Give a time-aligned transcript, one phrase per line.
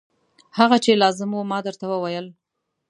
[0.57, 2.27] هغه چې لازم و ما درته وویل.